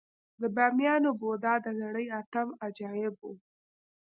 [0.41, 3.25] د بامیانو بودا د نړۍ اتم عجایب و